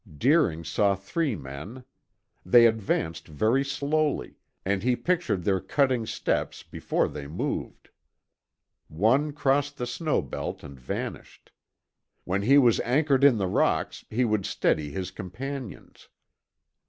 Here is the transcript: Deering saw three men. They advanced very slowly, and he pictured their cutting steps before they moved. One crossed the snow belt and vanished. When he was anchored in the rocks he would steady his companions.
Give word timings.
Deering 0.17 0.63
saw 0.63 0.95
three 0.95 1.35
men. 1.35 1.83
They 2.43 2.65
advanced 2.65 3.27
very 3.27 3.63
slowly, 3.63 4.39
and 4.65 4.81
he 4.81 4.95
pictured 4.95 5.43
their 5.43 5.59
cutting 5.61 6.07
steps 6.07 6.63
before 6.63 7.07
they 7.07 7.27
moved. 7.27 7.91
One 8.87 9.31
crossed 9.31 9.77
the 9.77 9.85
snow 9.85 10.23
belt 10.23 10.63
and 10.63 10.79
vanished. 10.79 11.51
When 12.23 12.41
he 12.41 12.57
was 12.57 12.79
anchored 12.79 13.23
in 13.23 13.37
the 13.37 13.45
rocks 13.45 14.03
he 14.09 14.25
would 14.25 14.47
steady 14.47 14.89
his 14.89 15.11
companions. 15.11 16.07